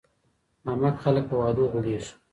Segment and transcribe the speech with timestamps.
[0.69, 2.11] احمق خلګ په وعدو غولیږي.